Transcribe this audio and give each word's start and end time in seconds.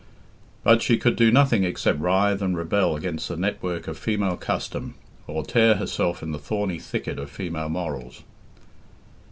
But 0.63 0.81
she 0.81 0.97
could 0.97 1.15
do 1.15 1.31
nothing 1.31 1.63
except 1.63 1.99
writhe 1.99 2.41
and 2.41 2.57
rebel 2.57 2.95
against 2.95 3.27
the 3.27 3.35
network 3.37 3.87
of 3.87 3.99
female 3.99 4.35
custom, 4.35 4.95
or 5.27 5.43
tear 5.45 5.75
herself 5.75 6.23
in 6.23 6.31
the 6.31 6.39
thorny 6.39 6.79
thicket 6.79 7.19
of 7.19 7.29
female 7.29 7.69
morals. 7.69 8.23